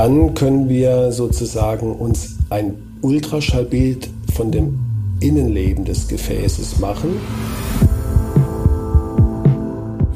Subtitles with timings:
[0.00, 4.78] dann können wir sozusagen uns ein Ultraschallbild von dem
[5.20, 7.20] Innenleben des Gefäßes machen.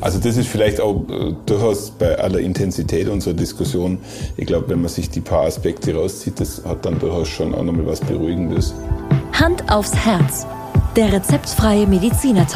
[0.00, 3.98] Also das ist vielleicht auch äh, durchaus bei aller Intensität unserer Diskussion,
[4.38, 7.62] ich glaube, wenn man sich die paar Aspekte rauszieht, das hat dann durchaus schon auch
[7.62, 8.72] nochmal was Beruhigendes.
[9.34, 10.46] Hand aufs Herz.
[10.96, 12.46] Der rezeptfreie Mediziner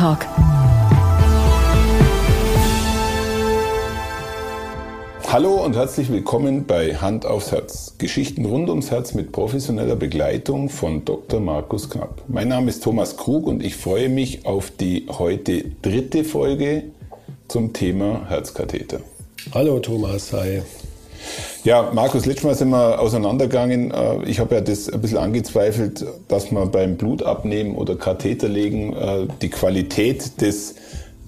[5.30, 7.96] Hallo und herzlich willkommen bei Hand aufs Herz.
[7.98, 11.38] Geschichten rund ums Herz mit professioneller Begleitung von Dr.
[11.38, 12.22] Markus Knapp.
[12.28, 16.84] Mein Name ist Thomas Krug und ich freue mich auf die heute dritte Folge
[17.46, 19.00] zum Thema Herzkatheter.
[19.52, 20.62] Hallo Thomas, hi.
[21.62, 23.90] Ja, Markus, letztes Mal sind wir auseinandergegangen.
[23.90, 28.96] Äh, ich habe ja das ein bisschen angezweifelt, dass man beim Blutabnehmen oder Katheter legen
[28.96, 30.76] äh, die Qualität des,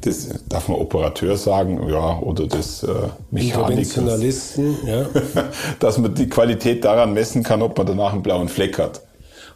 [0.05, 2.89] des darf man Operateur sagen, ja, oder des äh,
[3.31, 4.59] Mechanikers.
[4.87, 5.07] ja.
[5.81, 9.03] dass man die Qualität daran messen kann, ob man danach einen blauen Fleck hat.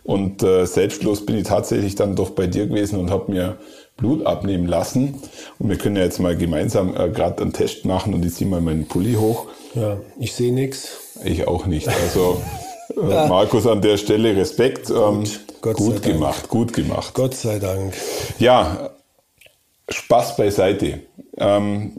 [0.04, 3.56] Und äh, selbstlos bin ich tatsächlich dann doch bei dir gewesen und habe mir
[3.96, 5.20] Blut abnehmen lassen.
[5.58, 8.48] Und wir können ja jetzt mal gemeinsam äh, gerade einen Test machen und ich ziehe
[8.48, 9.46] mal meinen Pulli hoch.
[9.74, 10.88] Ja, ich sehe nichts.
[11.24, 11.88] Ich auch nicht.
[11.88, 12.40] Also
[12.96, 14.90] äh, Markus an der Stelle Respekt.
[14.90, 15.24] Ähm,
[15.62, 17.14] gut, gut gemacht, gut gemacht.
[17.14, 17.94] Gott sei Dank.
[18.38, 18.90] Ja,
[19.88, 21.00] Spaß beiseite.
[21.36, 21.92] Ähm,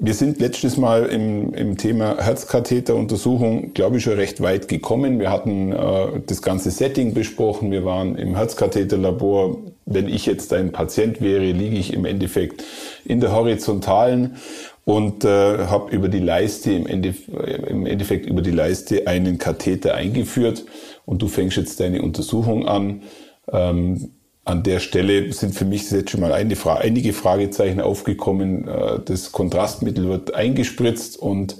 [0.00, 5.18] wir sind letztes Mal im, im Thema Herzkatheteruntersuchung, glaube ich, schon recht weit gekommen.
[5.18, 7.72] Wir hatten äh, das ganze Setting besprochen.
[7.72, 9.58] Wir waren im Herzkatheterlabor.
[9.86, 12.62] Wenn ich jetzt ein Patient wäre, liege ich im Endeffekt
[13.04, 14.36] in der horizontalen
[14.84, 19.94] und äh, habe über die Leiste im, Endef im Endeffekt über die Leiste einen Katheter
[19.94, 20.64] eingeführt
[21.06, 23.02] und du fängst jetzt deine Untersuchung an.
[23.50, 24.12] Ähm,
[24.48, 28.66] an der Stelle sind für mich jetzt schon mal einige Fragezeichen aufgekommen.
[28.66, 31.58] Äh, das Kontrastmittel wird eingespritzt und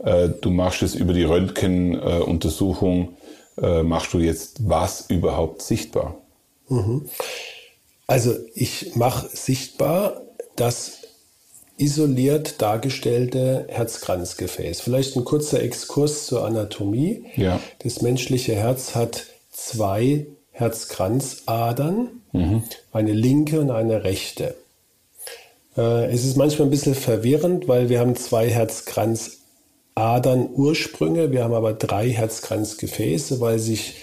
[0.00, 3.16] äh, du machst es über die Röntgenuntersuchung,
[3.62, 6.16] äh, machst du jetzt was überhaupt sichtbar?
[6.68, 7.08] Mhm.
[8.08, 10.20] Also ich mache sichtbar
[10.56, 11.02] das
[11.76, 14.80] isoliert dargestellte Herzkranzgefäß.
[14.80, 17.26] Vielleicht ein kurzer Exkurs zur Anatomie.
[17.36, 17.60] Ja.
[17.78, 22.62] Das menschliche Herz hat zwei Herzkranzadern, mhm.
[22.92, 24.54] eine linke und eine rechte.
[25.76, 31.54] Äh, es ist manchmal ein bisschen verwirrend, weil wir haben zwei Herzkranzadern Ursprünge, wir haben
[31.54, 33.94] aber drei Herzkranzgefäße, weil sich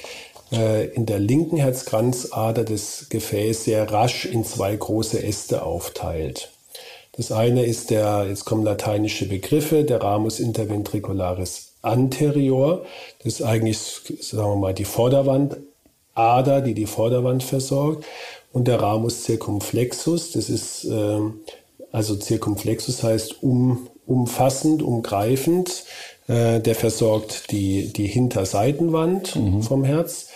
[0.52, 6.52] äh, in der linken Herzkranzader das Gefäß sehr rasch in zwei große Äste aufteilt.
[7.14, 12.86] Das eine ist der, jetzt kommen lateinische Begriffe, der Ramus interventricularis anterior.
[13.20, 13.78] Das ist eigentlich,
[14.22, 15.58] sagen wir mal, die Vorderwand
[16.14, 18.06] Ader, die die Vorderwand versorgt,
[18.54, 20.32] und der Ramus circumflexus.
[20.32, 21.20] Das ist äh,
[21.92, 25.86] also circumflexus heißt um, umfassend, umgreifend.
[26.28, 29.62] Äh, der versorgt die die Hinterseitenwand mhm.
[29.62, 30.28] vom Herz.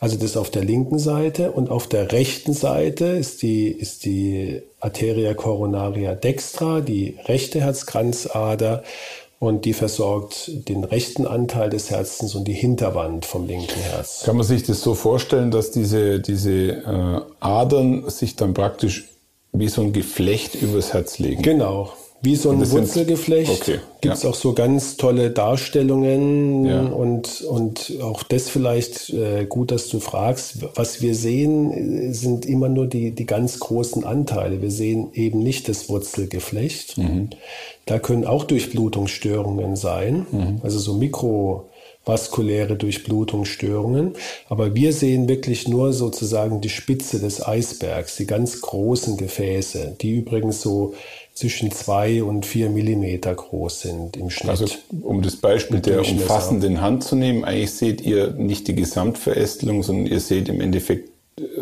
[0.00, 4.62] Also das auf der linken Seite und auf der rechten Seite ist die, ist die
[4.78, 8.84] Arteria coronaria dextra, die rechte Herzkranzader
[9.38, 14.22] und die versorgt den rechten Anteil des Herzens und die Hinterwand vom linken Herz.
[14.24, 19.08] Kann man sich das so vorstellen, dass diese, diese äh, Adern sich dann praktisch
[19.52, 21.42] wie so ein Geflecht übers Herz legen?
[21.42, 23.50] Genau, wie so ein Wurzelgeflecht.
[23.50, 24.30] Okay, Gibt es ja.
[24.30, 26.80] auch so ganz tolle Darstellungen ja.
[26.82, 30.58] und, und auch das vielleicht äh, gut, dass du fragst.
[30.74, 34.62] Was wir sehen, sind immer nur die, die ganz großen Anteile.
[34.62, 36.98] Wir sehen eben nicht das Wurzelgeflecht.
[36.98, 37.30] Mhm.
[37.86, 40.60] Da können auch Durchblutungsstörungen sein, mhm.
[40.62, 44.14] also so mikrovaskuläre Durchblutungsstörungen.
[44.48, 50.16] Aber wir sehen wirklich nur sozusagen die Spitze des Eisbergs, die ganz großen Gefäße, die
[50.16, 50.94] übrigens so
[51.38, 54.50] zwischen zwei und vier Millimeter groß sind im Schnitt.
[54.50, 54.66] Also
[55.02, 60.06] um das Beispiel der umfassenden Hand zu nehmen, eigentlich seht ihr nicht die Gesamtverästelung, sondern
[60.06, 61.10] ihr seht im Endeffekt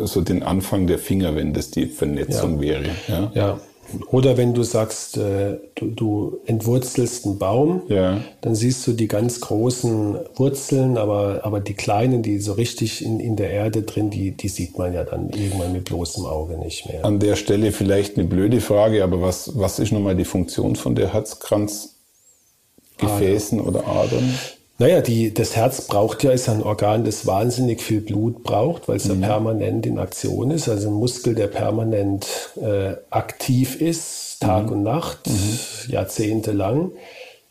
[0.01, 2.61] so den Anfang der Finger, wenn das die Vernetzung ja.
[2.61, 2.85] wäre.
[3.07, 3.31] Ja?
[3.35, 3.59] ja,
[4.07, 8.21] oder wenn du sagst, äh, du, du, entwurzelst einen Baum, ja.
[8.41, 13.19] dann siehst du die ganz großen Wurzeln, aber, aber die kleinen, die so richtig in,
[13.19, 16.87] in der Erde drin, die, die sieht man ja dann irgendwann mit bloßem Auge nicht
[16.87, 17.05] mehr.
[17.05, 20.95] An der Stelle vielleicht eine blöde Frage, aber was, was ist nochmal die Funktion von
[20.95, 23.67] der Herzkranzgefäßen ah, ja.
[23.67, 24.33] oder Adern?
[24.79, 28.97] Naja, die, das Herz braucht ja, ist ein Organ, das wahnsinnig viel Blut braucht, weil
[28.97, 29.21] es mhm.
[29.21, 30.69] ja permanent in Aktion ist.
[30.69, 32.27] Also ein Muskel, der permanent
[32.61, 34.73] äh, aktiv ist, Tag mhm.
[34.73, 35.59] und Nacht, mhm.
[35.91, 36.91] jahrzehntelang.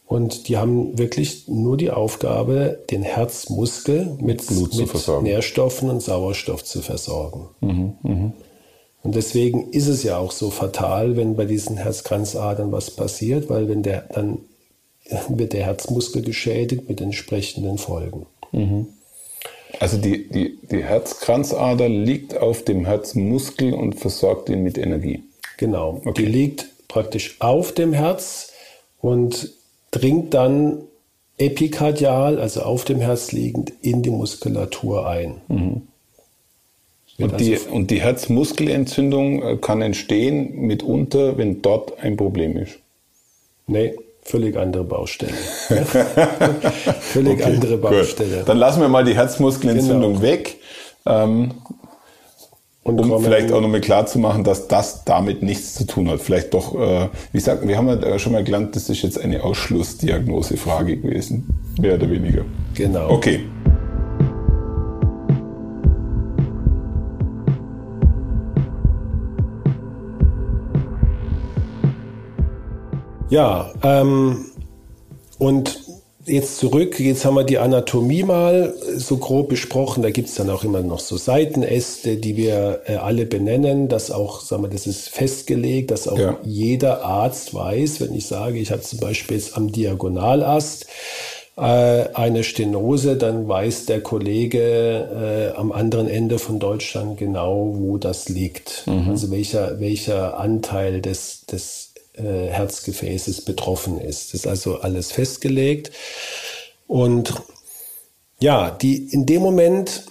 [0.06, 6.80] Und die haben wirklich nur die Aufgabe, den Herzmuskel mit, mit Nährstoffen und Sauerstoff zu
[6.80, 7.48] versorgen.
[7.60, 7.94] Mhm.
[8.04, 8.32] Mhm.
[9.02, 13.68] Und deswegen ist es ja auch so fatal, wenn bei diesen Herzkranzadern was passiert, weil
[13.68, 14.38] wenn der dann
[15.28, 18.26] wird der Herzmuskel geschädigt mit entsprechenden Folgen.
[19.80, 25.22] Also die, die, die Herzkranzader liegt auf dem Herzmuskel und versorgt ihn mit Energie.
[25.58, 26.00] Genau.
[26.04, 26.22] Okay.
[26.22, 28.52] Die liegt praktisch auf dem Herz
[29.00, 29.52] und
[29.90, 30.82] dringt dann
[31.38, 35.40] epikardial, also auf dem Herz liegend, in die Muskulatur ein.
[35.48, 35.82] Mhm.
[37.18, 42.78] Und die, also und die Herzmuskelentzündung äh, kann entstehen mitunter, wenn dort ein Problem ist.
[43.66, 43.94] Nee,
[44.26, 45.32] völlig andere Baustelle.
[47.00, 48.38] völlig okay, andere Baustelle.
[48.38, 48.48] Gut.
[48.48, 50.22] Dann lassen wir mal die Herzmuskelentzündung genau.
[50.22, 50.56] weg.
[51.06, 51.52] Ähm,
[52.82, 56.20] und um vielleicht auch nochmal klar zu machen, dass das damit nichts zu tun hat.
[56.20, 59.42] Vielleicht doch, äh, wie gesagt, wir haben ja schon mal gelernt, das ist jetzt eine
[59.42, 61.48] Ausschlussdiagnosefrage gewesen.
[61.80, 62.44] Mehr oder weniger.
[62.74, 63.10] Genau.
[63.10, 63.40] Okay.
[73.28, 74.46] Ja, ähm,
[75.38, 75.80] und
[76.26, 80.02] jetzt zurück, jetzt haben wir die Anatomie mal so grob besprochen.
[80.02, 83.88] Da gibt's dann auch immer noch so Seitenäste, die wir äh, alle benennen.
[83.88, 86.38] Das auch, sagen wir, das ist festgelegt, dass auch ja.
[86.44, 90.86] jeder Arzt weiß, wenn ich sage, ich habe zum Beispiel jetzt am Diagonalast
[91.56, 91.60] äh,
[92.14, 98.28] eine Stenose, dann weiß der Kollege äh, am anderen Ende von Deutschland genau, wo das
[98.28, 98.84] liegt.
[98.86, 99.10] Mhm.
[99.10, 104.32] Also welcher, welcher Anteil des, des äh, Herzgefäßes betroffen ist.
[104.32, 105.92] Das ist also alles festgelegt.
[106.86, 107.34] Und
[108.40, 110.04] ja, die, in dem Moment,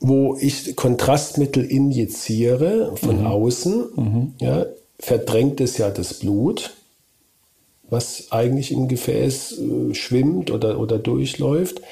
[0.00, 3.26] wo ich Kontrastmittel injiziere von mhm.
[3.26, 4.34] außen, mhm.
[4.40, 4.66] Ja,
[4.98, 6.74] verdrängt es ja das Blut,
[7.88, 11.82] was eigentlich im Gefäß äh, schwimmt oder, oder durchläuft.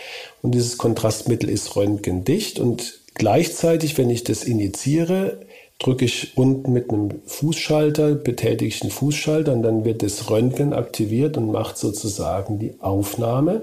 [0.43, 2.59] Und dieses Kontrastmittel ist röntgendicht.
[2.59, 5.41] Und gleichzeitig, wenn ich das injiziere,
[5.81, 10.73] drücke ich unten mit einem Fußschalter, betätige ich den Fußschalter und dann wird das Röntgen
[10.73, 13.63] aktiviert und macht sozusagen die Aufnahme.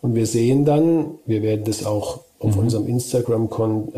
[0.00, 2.62] Und wir sehen dann, wir werden das auch auf mhm.
[2.62, 3.94] unserem Instagram-Account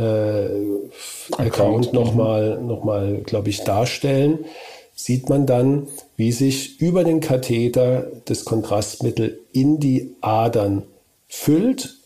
[1.86, 4.46] äh, nochmal, noch mal, glaube ich, darstellen,
[4.94, 10.84] sieht man dann, wie sich über den Katheter das Kontrastmittel in die Adern
[11.28, 11.96] füllt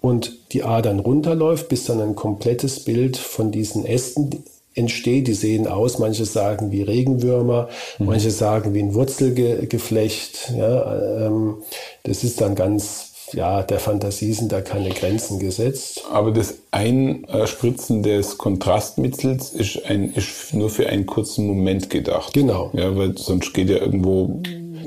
[0.00, 5.28] und die Adern runterläuft, bis dann ein komplettes Bild von diesen Ästen entsteht.
[5.28, 7.68] Die sehen aus, manche sagen wie Regenwürmer,
[7.98, 8.06] mhm.
[8.06, 10.52] manche sagen wie ein Wurzelgeflecht.
[10.56, 11.56] Ja, ähm,
[12.02, 16.04] das ist dann ganz, ja, der Fantasie sind da keine Grenzen gesetzt.
[16.10, 22.34] Aber das Einspritzen des Kontrastmittels ist, ein, ist nur für einen kurzen Moment gedacht.
[22.34, 22.70] Genau.
[22.72, 24.40] Ja, weil sonst geht ja irgendwo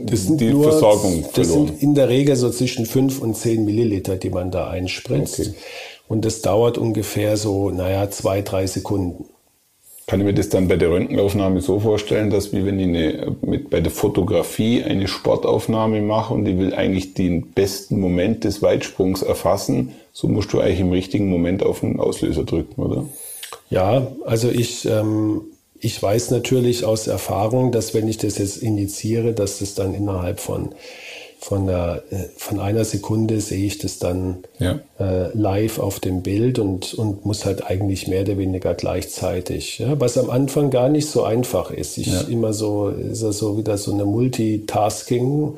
[0.03, 1.31] das sind die nur, Versorgung verloren.
[1.33, 5.39] Das sind in der Regel so zwischen 5 und 10 Milliliter, die man da einspritzt.
[5.39, 5.53] Okay.
[6.07, 9.25] Und das dauert ungefähr so, naja, zwei, drei Sekunden.
[10.09, 13.36] Kann ich mir das dann bei der Röntgenaufnahme so vorstellen, dass wie wenn ich eine,
[13.42, 18.62] mit, bei der Fotografie eine Sportaufnahme mache und ich will eigentlich den besten Moment des
[18.62, 23.06] Weitsprungs erfassen, so musst du eigentlich im richtigen Moment auf den Auslöser drücken, oder?
[23.69, 25.42] Ja, also ich, ähm,
[25.77, 30.39] ich weiß natürlich aus Erfahrung, dass wenn ich das jetzt injiziere, dass das dann innerhalb
[30.39, 30.69] von
[31.39, 34.79] von, der, äh, von einer Sekunde sehe ich das dann ja.
[34.99, 39.79] äh, live auf dem Bild und, und muss halt eigentlich mehr oder weniger gleichzeitig.
[39.79, 39.99] Ja?
[39.99, 41.97] Was am Anfang gar nicht so einfach ist.
[41.97, 42.21] Ich ja.
[42.21, 45.57] immer so, ist ja so wieder so eine Multitasking.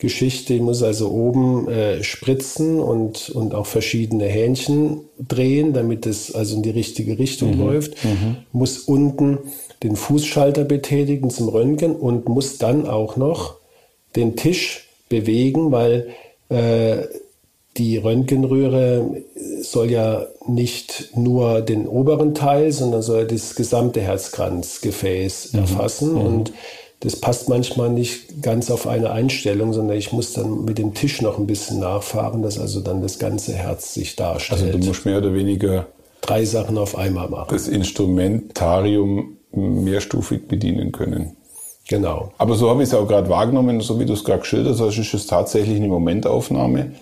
[0.00, 0.54] Geschichte.
[0.54, 6.56] Ich muss also oben äh, spritzen und, und auch verschiedene Hähnchen drehen, damit es also
[6.56, 7.60] in die richtige Richtung mhm.
[7.60, 8.04] läuft.
[8.04, 8.36] Mhm.
[8.50, 9.38] Muss unten
[9.82, 13.56] den Fußschalter betätigen zum Röntgen und muss dann auch noch
[14.16, 16.08] den Tisch bewegen, weil
[16.48, 17.02] äh,
[17.76, 19.22] die Röntgenröhre
[19.62, 25.58] soll ja nicht nur den oberen Teil, sondern soll das gesamte Herzkranzgefäß mhm.
[25.58, 26.12] erfassen.
[26.12, 26.20] Mhm.
[26.20, 26.52] Und
[27.00, 31.22] das passt manchmal nicht ganz auf eine Einstellung, sondern ich muss dann mit dem Tisch
[31.22, 34.62] noch ein bisschen nachfahren, dass also dann das ganze Herz sich darstellt.
[34.62, 35.86] Also du musst mehr oder weniger
[36.20, 37.48] drei Sachen auf einmal machen.
[37.50, 41.36] Das Instrumentarium mehrstufig bedienen können.
[41.90, 42.30] Genau.
[42.38, 44.96] Aber so habe ich es auch gerade wahrgenommen, so wie du es gerade geschildert hast,
[44.96, 46.92] ist es tatsächlich eine Momentaufnahme.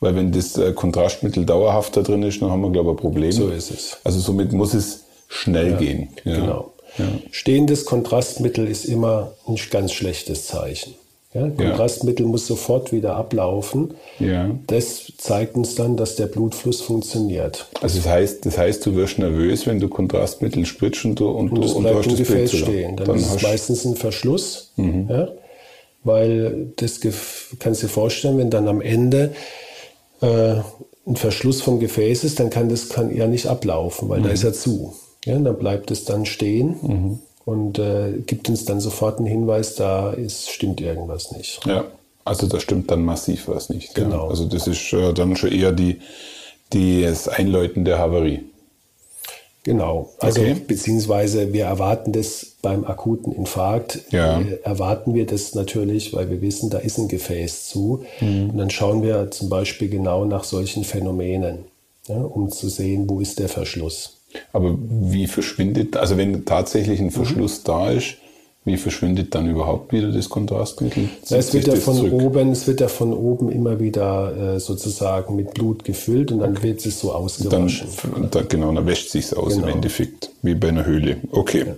[0.00, 3.00] Weil wenn das äh, Kontrastmittel dauerhaft da drin ist, dann haben wir, glaube ich, ein
[3.00, 3.30] Problem.
[3.30, 3.98] So ist es.
[4.04, 6.08] Also somit muss es schnell ja, gehen.
[6.24, 6.36] Ja.
[6.36, 6.72] Genau.
[6.96, 7.04] Ja.
[7.30, 10.94] Stehendes Kontrastmittel ist immer ein ganz schlechtes Zeichen.
[11.38, 12.30] Ja, Kontrastmittel ja.
[12.30, 13.94] muss sofort wieder ablaufen.
[14.18, 14.50] Ja.
[14.66, 17.66] Das zeigt uns dann, dass der Blutfluss funktioniert.
[17.80, 21.52] Also das heißt, das heißt, du wirst nervös, wenn du Kontrastmittel spritzt und du und,
[21.52, 22.96] und, du, und du hast das Gefäß stehen.
[22.96, 25.06] Dann, dann ist es meistens ein Verschluss, mhm.
[25.08, 25.28] ja,
[26.04, 27.00] weil das
[27.58, 29.32] kannst du dir vorstellen, wenn dann am Ende
[30.20, 30.54] äh,
[31.06, 34.24] ein Verschluss vom Gefäß ist, dann kann das kann ja nicht ablaufen, weil mhm.
[34.24, 34.94] da ist er zu.
[35.24, 36.76] Ja, dann bleibt es dann stehen.
[36.82, 37.18] Mhm
[37.48, 41.64] und äh, gibt uns dann sofort einen Hinweis, da ist, stimmt irgendwas nicht.
[41.66, 41.86] Ja.
[42.26, 43.94] Also da stimmt dann massiv was nicht.
[43.94, 44.24] Genau.
[44.24, 44.28] Ja.
[44.30, 46.00] Also das ist äh, dann schon eher die,
[46.74, 48.40] die, das Einläuten der Havarie.
[49.64, 50.10] Genau.
[50.18, 50.56] Also Okay.
[50.66, 54.00] beziehungsweise wir erwarten das beim akuten Infarkt.
[54.10, 54.40] Ja.
[54.42, 58.04] äh, Erwarten wir das natürlich, weil wir wissen, da ist ein Gefäß zu.
[58.20, 58.50] Mhm.
[58.50, 61.64] Und dann schauen wir zum Beispiel genau nach solchen Phänomenen,
[62.08, 64.17] ja, um zu sehen, wo ist der Verschluss.
[64.52, 68.16] Aber wie verschwindet, also wenn tatsächlich ein Verschluss da ist,
[68.64, 71.04] wie verschwindet dann überhaupt wieder das Kontrastmittel?
[71.28, 72.12] Ja, es wird sich ja von zurück?
[72.12, 76.62] oben, es wird ja von oben immer wieder äh, sozusagen mit Blut gefüllt und dann
[76.62, 77.88] wird es so Dann, ausgewaschen.
[78.30, 79.68] dann, genau, dann wäscht sich's aus Genau.
[79.68, 81.16] im Endeffekt, wie bei einer Höhle.
[81.32, 81.60] Okay.
[81.66, 81.76] Ähm,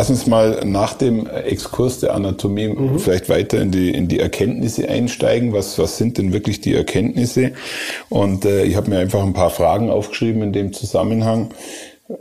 [0.00, 2.98] lass uns mal nach dem Exkurs der Anatomie Mhm.
[3.00, 5.52] vielleicht weiter in die, in die Erkenntnisse einsteigen.
[5.52, 7.52] Was, was sind denn wirklich die Erkenntnisse?
[8.08, 11.50] Und äh, ich habe mir einfach ein paar Fragen aufgeschrieben in dem Zusammenhang.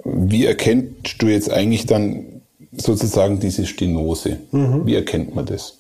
[0.04, 2.42] Wie erkennst du jetzt eigentlich dann
[2.74, 4.40] sozusagen diese Stenose?
[4.52, 4.86] Mhm.
[4.86, 5.78] Wie erkennt man das?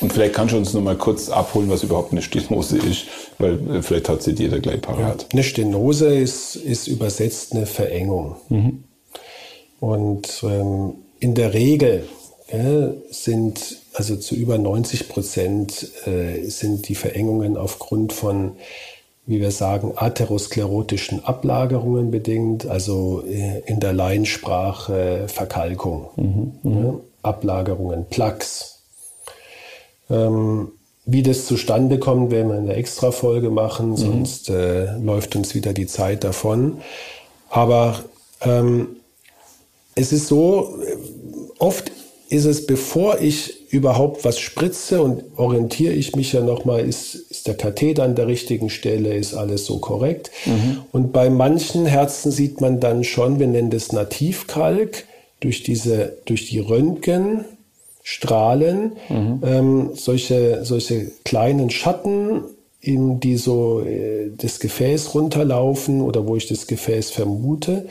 [0.00, 3.04] Und vielleicht kannst du uns noch mal kurz abholen, was überhaupt eine Stenose ist,
[3.38, 5.26] weil äh, vielleicht hat sie jeder gleich parat.
[5.34, 8.36] Eine Stenose ist, ist übersetzt eine Verengung.
[9.80, 12.08] Und ähm, in der Regel
[12.48, 18.52] gell, sind, also zu über 90 Prozent äh, sind die Verengungen aufgrund von,
[19.26, 26.10] wie wir sagen, atherosklerotischen Ablagerungen bedingt, also äh, in der Laiensprache Verkalkung,
[26.62, 28.82] ja, Ablagerungen, Plaques.
[30.08, 30.72] Ähm,
[31.08, 35.86] wie das zustande kommt, werden wir eine Extra-Folge machen, sonst äh, läuft uns wieder die
[35.86, 36.78] Zeit davon.
[37.48, 38.00] Aber
[38.40, 38.96] ähm,
[39.96, 40.96] es ist so, äh,
[41.58, 41.90] oft
[42.28, 47.46] ist es, bevor ich überhaupt was spritze und orientiere ich mich ja nochmal, ist, ist
[47.46, 50.30] der Katheter an der richtigen Stelle, ist alles so korrekt.
[50.92, 55.04] Und bei manchen Herzen sieht man dann schon, wir nennen das Nativkalk,
[55.40, 58.92] durch diese, durch die Röntgenstrahlen,
[59.44, 62.42] ähm, solche, solche kleinen Schatten,
[62.80, 67.86] in die so äh, das Gefäß runterlaufen oder wo ich das Gefäß vermute.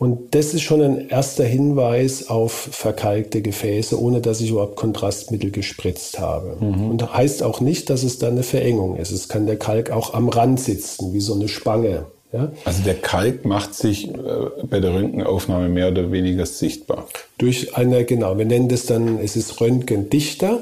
[0.00, 5.50] Und das ist schon ein erster Hinweis auf verkalkte Gefäße, ohne dass ich überhaupt Kontrastmittel
[5.50, 6.56] gespritzt habe.
[6.88, 9.10] Und heißt auch nicht, dass es da eine Verengung ist.
[9.10, 12.06] Es kann der Kalk auch am Rand sitzen, wie so eine Spange.
[12.32, 12.50] Ja?
[12.64, 14.14] Also der Kalk macht sich äh,
[14.70, 17.06] bei der Röntgenaufnahme mehr oder weniger sichtbar.
[17.36, 20.60] Durch eine, genau, wir nennen das dann, es ist Röntgendichter.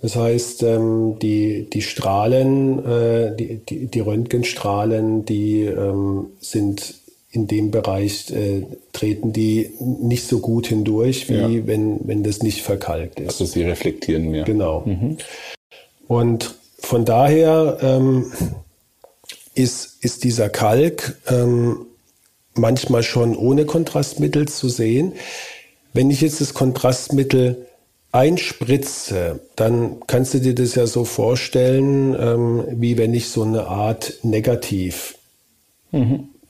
[0.00, 6.97] Das heißt, ähm, die, die Strahlen, äh, die, die, die Röntgenstrahlen, die ähm, sind
[7.30, 11.66] in dem Bereich, äh, treten die nicht so gut hindurch, wie Ja.
[11.66, 13.28] wenn, wenn das nicht verkalkt ist.
[13.28, 14.44] Also sie reflektieren mehr.
[14.44, 14.84] Genau.
[16.06, 18.32] Und von daher ähm,
[19.54, 21.84] ist, ist dieser Kalk ähm,
[22.54, 25.12] manchmal schon ohne Kontrastmittel zu sehen.
[25.92, 27.66] Wenn ich jetzt das Kontrastmittel
[28.10, 33.66] einspritze, dann kannst du dir das ja so vorstellen, ähm, wie wenn ich so eine
[33.66, 35.16] Art Negativ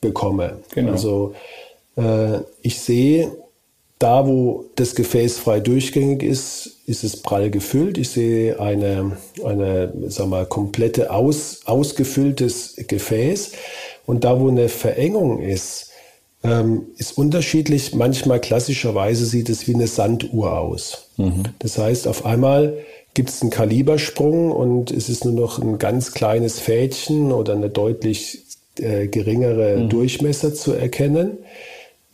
[0.01, 0.59] bekomme.
[0.75, 0.93] Genau.
[0.93, 1.35] Also
[1.97, 3.33] äh, ich sehe,
[3.99, 7.99] da wo das Gefäß frei durchgängig ist, ist es prall gefüllt.
[7.99, 13.53] Ich sehe eine, eine sag mal, komplette aus, ausgefülltes Gefäß.
[14.07, 15.91] Und da wo eine Verengung ist,
[16.45, 17.95] ähm, ist unterschiedlich.
[17.95, 21.11] Manchmal klassischerweise sieht es wie eine Sanduhr aus.
[21.59, 22.79] Das heißt, auf einmal
[23.15, 27.69] gibt es einen Kalibersprung und es ist nur noch ein ganz kleines Fädchen oder eine
[27.69, 28.45] deutlich
[28.81, 31.39] äh, geringere Durchmesser zu erkennen.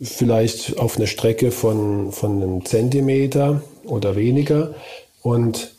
[0.01, 4.75] Vielleicht auf einer Strecke von, von einem Zentimeter oder weniger.
[5.21, 5.73] Und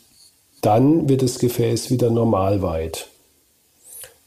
[0.61, 3.09] dann wird das Gefäß wieder normal weit.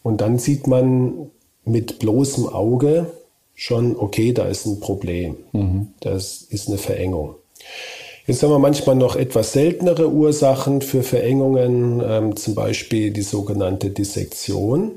[0.02, 1.30] Und dann sieht man
[1.64, 3.12] mit bloßem Auge
[3.54, 5.36] schon, okay, da ist ein Problem.
[6.00, 7.34] Das ist eine Verengung.
[8.26, 13.90] Jetzt haben wir manchmal noch etwas seltenere Ursachen für Verengungen, ähm, zum Beispiel die sogenannte
[13.90, 14.92] Dissektion.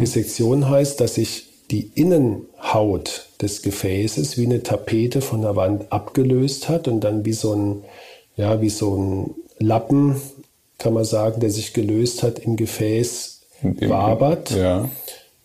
[0.00, 6.68] Dissektion heißt, dass sich die Innenhaut des Gefäßes wie eine Tapete von der Wand abgelöst
[6.68, 7.84] hat und dann wie so ein,
[8.36, 10.20] ja, wie so ein Lappen,
[10.78, 14.50] kann man sagen, der sich gelöst hat im Gefäß wabert.
[14.50, 14.88] Ja.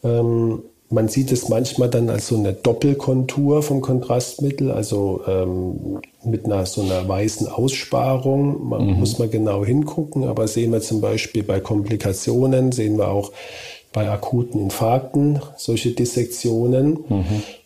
[0.04, 6.46] Ähm, man sieht es manchmal dann als so eine Doppelkontur vom Kontrastmittel, also ähm, mit
[6.46, 8.70] einer so einer weißen Aussparung.
[8.70, 13.32] Man muss mal genau hingucken, aber sehen wir zum Beispiel bei Komplikationen, sehen wir auch
[13.94, 17.00] bei akuten Infarkten solche Dissektionen.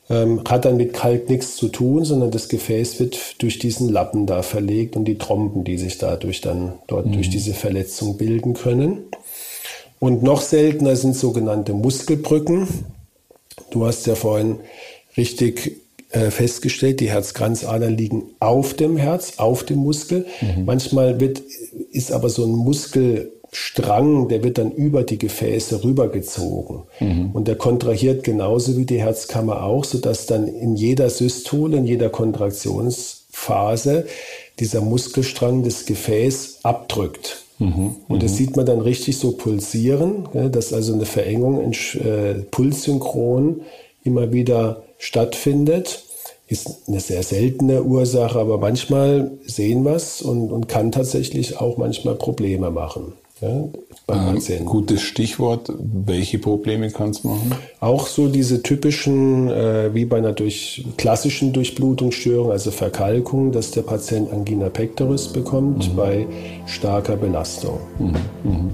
[0.10, 4.26] ähm, hat dann mit Kalk nichts zu tun, sondern das Gefäß wird durch diesen Lappen
[4.26, 7.14] da verlegt und die Trompen, die sich dadurch dann dort mhm.
[7.14, 9.06] durch diese Verletzung bilden können.
[10.00, 12.68] Und noch seltener sind sogenannte Muskelbrücken.
[13.74, 14.60] Du hast ja vorhin
[15.18, 15.78] richtig
[16.12, 20.28] äh, festgestellt, die Herzkranzadern liegen auf dem Herz, auf dem Muskel.
[20.42, 20.66] Mhm.
[20.66, 21.42] Manchmal wird,
[21.92, 26.84] ist aber so ein Muskelstrang, der wird dann über die Gefäße rübergezogen.
[27.00, 27.32] Mhm.
[27.34, 32.10] Und der kontrahiert genauso wie die Herzkammer auch, sodass dann in jeder Systole, in jeder
[32.10, 34.06] Kontraktionsphase
[34.60, 37.43] dieser Muskelstrang das Gefäß abdrückt.
[37.60, 38.36] Mhm, und das mhm.
[38.36, 43.62] sieht man dann richtig so pulsieren, dass also eine Verengung in, äh, pulssynchron
[44.04, 46.04] immer wieder stattfindet.
[46.48, 51.78] Ist eine sehr seltene Ursache, aber manchmal sehen wir es und, und kann tatsächlich auch
[51.78, 53.14] manchmal Probleme machen.
[53.44, 53.68] Ja,
[54.08, 55.70] beim ähm, Gutes Stichwort.
[55.78, 57.54] Welche Probleme kann es machen?
[57.82, 63.82] Auch so diese typischen, äh, wie bei einer durch, klassischen Durchblutungsstörung, also Verkalkung, dass der
[63.82, 65.96] Patient Angina pectoris bekommt mhm.
[65.96, 66.28] bei
[66.68, 67.80] starker Belastung.
[68.00, 68.16] Mhm.
[68.44, 68.72] Mhm.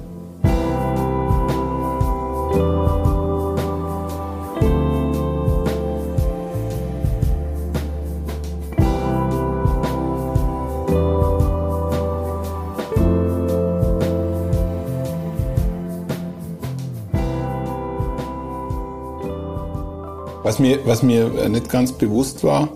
[20.41, 22.69] Was mir, was mir nicht ganz bewusst war,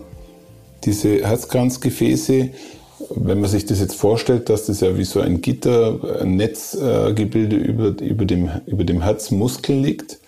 [0.84, 2.50] diese Herzkranzgefäße,
[3.16, 7.56] wenn man sich das jetzt vorstellt, dass das ja wie so ein Gitter, ein Netzgebilde
[7.56, 10.18] über, über, dem, über dem Herzmuskel liegt,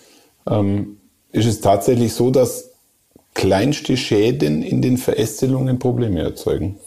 [0.49, 0.97] ähm,
[1.31, 2.71] ist es tatsächlich so, dass
[3.35, 6.79] kleinste Schäden in den Verästelungen Probleme erzeugen?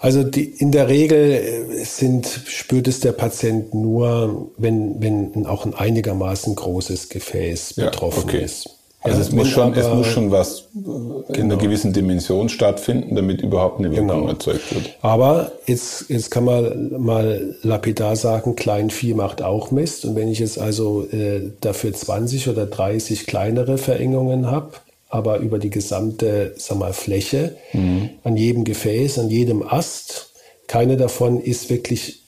[0.00, 5.64] Also die, in der Regel äh, sind, spürt es der Patient nur, wenn, wenn auch
[5.64, 8.44] ein einigermaßen großes Gefäß ja, betroffen okay.
[8.44, 8.70] ist.
[9.04, 11.24] Also es muss, schon, es muss schon was genau.
[11.28, 11.56] in einer genau.
[11.58, 14.28] gewissen Dimension stattfinden, damit überhaupt eine Wirkung genau.
[14.28, 14.96] erzeugt wird.
[15.02, 20.06] Aber jetzt, jetzt kann man mal lapidar sagen, Kleinvieh macht auch Mist.
[20.06, 24.72] Und wenn ich jetzt also äh, dafür 20 oder 30 kleinere Verengungen habe,
[25.10, 28.08] aber über die gesamte sag mal, Fläche, mhm.
[28.24, 30.30] an jedem Gefäß, an jedem Ast,
[30.66, 32.22] keine davon ist wirklich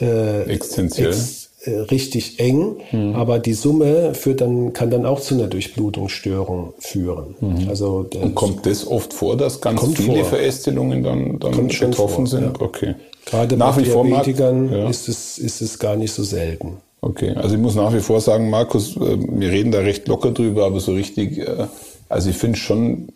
[0.00, 1.10] äh, existenziell.
[1.10, 3.14] Ex richtig eng, mhm.
[3.14, 7.34] aber die Summe führt dann, kann dann auch zu einer Durchblutungsstörung führen.
[7.40, 7.68] Mhm.
[7.68, 10.24] Also Und kommt das oft vor, dass ganz viele vor.
[10.24, 12.58] Verästelungen dann, dann betroffen sind?
[12.58, 12.64] Ja.
[12.64, 12.94] Okay.
[13.26, 14.88] Gerade nach bei wie Diabetikern vor, ja.
[14.88, 16.78] ist, es, ist es gar nicht so selten.
[17.00, 20.30] Okay, also ich muss nach wie vor sagen, Markus, äh, wir reden da recht locker
[20.30, 21.66] drüber, aber so richtig, äh,
[22.08, 23.08] also ich finde schon,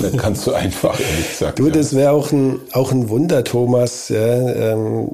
[0.00, 1.58] das kannst du einfach, ehrlich gesagt.
[1.58, 4.08] Du, das wäre auch ein, auch ein Wunder, Thomas.
[4.08, 5.08] Ja, ähm,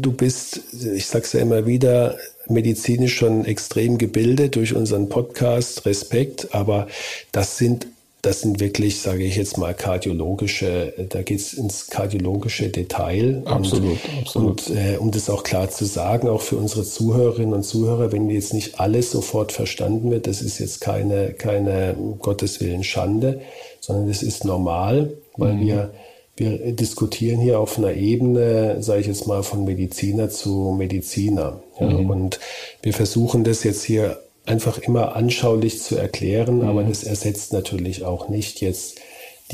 [0.00, 0.60] du bist,
[0.94, 2.16] ich sag's ja immer wieder,
[2.48, 6.86] medizinisch schon extrem gebildet durch unseren Podcast, Respekt, aber
[7.32, 7.86] das sind
[8.24, 13.42] das sind wirklich, sage ich jetzt mal, kardiologische, da geht es ins kardiologische Detail.
[13.44, 14.70] Absolut, und, absolut.
[14.70, 18.30] Und äh, um das auch klar zu sagen, auch für unsere Zuhörerinnen und Zuhörer, wenn
[18.30, 23.42] jetzt nicht alles sofort verstanden wird, das ist jetzt keine, keine um Gottes Willen Schande,
[23.84, 25.60] sondern das ist normal, weil mhm.
[25.60, 25.90] wir,
[26.36, 31.60] wir diskutieren hier auf einer Ebene, sage ich jetzt mal, von Mediziner zu Mediziner.
[31.78, 32.10] Ja, mhm.
[32.10, 32.40] Und
[32.82, 36.68] wir versuchen das jetzt hier einfach immer anschaulich zu erklären, mhm.
[36.68, 39.00] aber das ersetzt natürlich auch nicht jetzt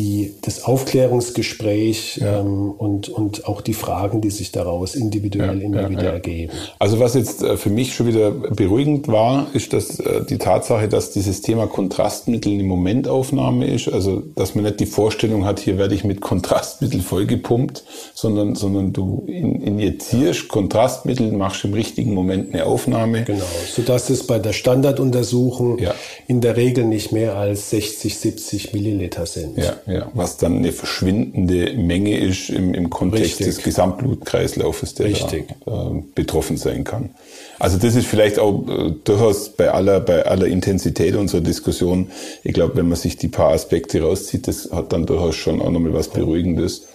[0.01, 2.41] die, das Aufklärungsgespräch ja.
[2.41, 6.53] ähm, und, und auch die Fragen, die sich daraus individuell ja, immer ja, wieder ergeben.
[6.79, 10.89] Also was jetzt äh, für mich schon wieder beruhigend war, ist dass äh, die Tatsache,
[10.89, 13.93] dass dieses Thema Kontrastmittel eine Momentaufnahme ist.
[13.93, 17.85] Also dass man nicht die Vorstellung hat, hier werde ich mit Kontrastmittel vollgepumpt,
[18.15, 23.25] sondern, sondern du injizierst Kontrastmittel, machst im richtigen Moment eine Aufnahme.
[23.25, 25.79] Genau, sodass es bei der Standarduntersuchung
[26.27, 29.59] in der Regel nicht mehr als 60, 70 Milliliter sind.
[29.59, 33.47] Ja ja, was dann eine verschwindende Menge ist im, im Kontext Richtig.
[33.47, 37.11] des Gesamtblutkreislaufes, der da, äh, betroffen sein kann.
[37.59, 42.11] Also das ist vielleicht auch äh, durchaus bei aller, bei aller Intensität unserer Diskussion,
[42.45, 45.71] ich glaube, wenn man sich die paar Aspekte rauszieht, das hat dann durchaus schon auch
[45.71, 46.87] nochmal was Beruhigendes.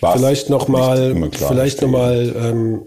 [0.00, 2.82] Was vielleicht nochmal, vielleicht nochmal ähm,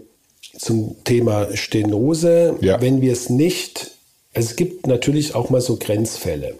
[0.58, 2.56] zum Thema Stenose.
[2.60, 2.80] Ja.
[2.80, 3.92] Wenn wir es nicht,
[4.32, 6.56] es gibt natürlich auch mal so Grenzfälle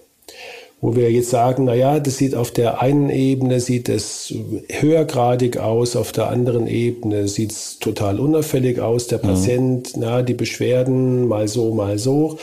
[0.85, 4.35] wo wir jetzt sagen, na ja, das sieht auf der einen Ebene sieht es
[4.68, 9.07] höhergradig aus, auf der anderen Ebene sieht es total unauffällig aus.
[9.07, 9.23] Der mhm.
[9.23, 10.03] Patient, mhm.
[10.03, 12.37] na, die Beschwerden mal so, mal so.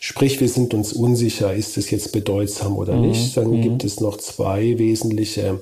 [0.00, 3.10] Sprich, wir sind uns unsicher, ist es jetzt bedeutsam oder mhm.
[3.10, 3.36] nicht.
[3.36, 3.62] Dann mhm.
[3.62, 5.60] gibt es noch zwei wesentliche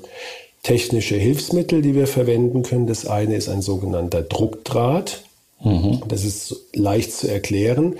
[0.62, 2.86] technische Hilfsmittel, die wir verwenden können.
[2.86, 5.24] Das eine ist ein sogenannter Druckdraht.
[5.62, 6.00] Mhm.
[6.08, 7.96] Das ist leicht zu erklären.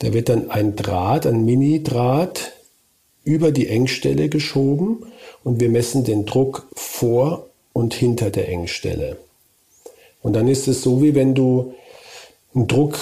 [0.00, 2.52] Da wird dann ein Draht, ein Mini-Draht
[3.30, 5.06] über die Engstelle geschoben
[5.44, 9.16] und wir messen den Druck vor und hinter der Engstelle.
[10.22, 11.74] Und dann ist es so, wie wenn du
[12.54, 12.98] einen Druck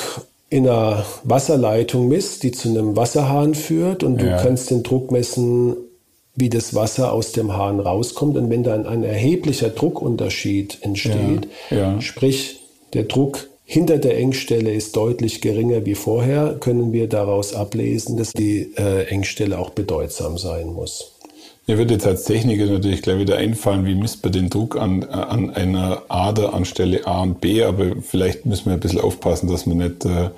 [0.51, 4.37] in einer Wasserleitung misst, die zu einem Wasserhahn führt und ja.
[4.37, 5.77] du kannst den Druck messen,
[6.37, 8.37] wie das Wasser aus dem Hahn rauskommt.
[8.37, 11.77] Und wenn dann ein erheblicher Druckunterschied entsteht, ja.
[11.77, 12.01] Ja.
[12.01, 12.61] sprich
[12.93, 18.33] der Druck hinter der Engstelle ist deutlich geringer wie vorher, können wir daraus ablesen, dass
[18.33, 21.18] die äh, Engstelle auch bedeutsam sein muss.
[21.69, 25.05] Mir würde jetzt als Techniker natürlich gleich wieder einfallen, wie misst man den Druck an,
[25.05, 29.67] an einer Ader anstelle A und B, aber vielleicht müssen wir ein bisschen aufpassen, dass
[29.67, 30.31] wir nicht äh,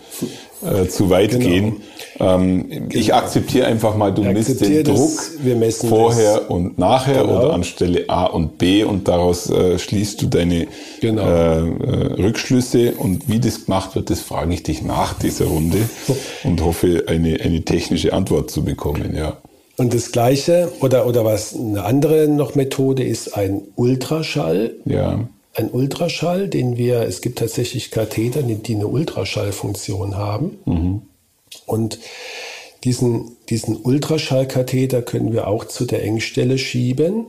[0.67, 1.47] äh, zu weit genau.
[1.47, 1.77] gehen.
[2.19, 2.87] Ähm, genau.
[2.91, 5.21] Ich akzeptiere einfach mal, du misst den Druck
[5.89, 6.49] vorher das.
[6.49, 7.39] und nachher genau.
[7.39, 10.67] oder anstelle A und B und daraus äh, schließt du deine
[11.01, 11.23] genau.
[11.23, 15.79] äh, äh Rückschlüsse und wie das gemacht wird, das frage ich dich nach dieser Runde
[16.43, 19.37] und hoffe, eine, eine technische Antwort zu bekommen, ja.
[19.81, 24.75] Und das Gleiche oder, oder was eine andere noch Methode ist ein Ultraschall.
[24.85, 25.27] Ja.
[25.55, 30.59] Ein Ultraschall, den wir, es gibt tatsächlich Katheter, die eine Ultraschallfunktion haben.
[30.67, 31.03] Mhm.
[31.65, 31.99] Und
[32.85, 37.25] diesen, diesen Ultraschallkatheter können wir auch zu der Engstelle schieben.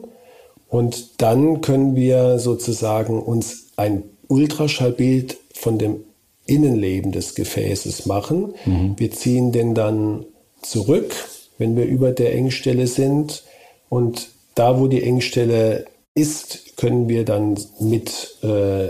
[0.67, 6.03] Und dann können wir sozusagen uns ein Ultraschallbild von dem
[6.47, 8.55] Innenleben des Gefäßes machen.
[8.65, 8.95] Mhm.
[8.97, 10.25] Wir ziehen den dann
[10.61, 11.15] zurück
[11.61, 13.43] wenn wir über der Engstelle sind.
[13.87, 18.89] Und da, wo die Engstelle ist, können wir dann mit äh,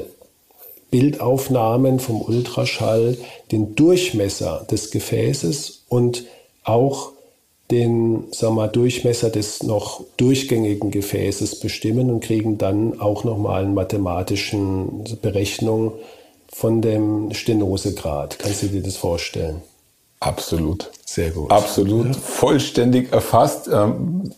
[0.90, 3.18] Bildaufnahmen vom Ultraschall
[3.52, 6.26] den Durchmesser des Gefäßes und
[6.64, 7.12] auch
[7.72, 13.74] den sag mal, Durchmesser des noch durchgängigen Gefäßes bestimmen und kriegen dann auch nochmal eine
[13.74, 15.94] mathematischen Berechnung
[16.50, 18.40] von dem Stenosegrad.
[18.40, 19.62] Kannst du dir das vorstellen?
[20.22, 20.92] Absolut.
[21.04, 21.52] Sehr gut.
[21.52, 22.08] Absolut.
[22.08, 22.14] Ja.
[22.14, 23.68] Vollständig erfasst.
[23.72, 24.32] Ähm,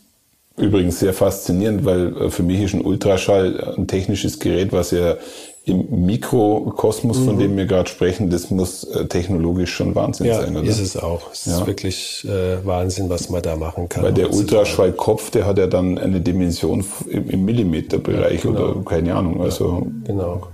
[0.56, 5.16] übrigens sehr faszinierend, weil äh, für mich ist ein Ultraschall ein technisches Gerät, was ja
[5.66, 7.24] im Mikrokosmos, mhm.
[7.24, 10.66] von dem wir gerade sprechen, das muss äh, technologisch schon Wahnsinn ja, sein, oder?
[10.66, 11.32] ist es auch.
[11.32, 11.58] Es ja.
[11.58, 14.04] ist wirklich äh, Wahnsinn, was man da machen kann.
[14.04, 18.70] Weil der Ultraschallkopf, der hat ja dann eine Dimension im, im Millimeterbereich ja, genau.
[18.70, 19.42] oder keine Ahnung.
[19.42, 20.48] Also genau.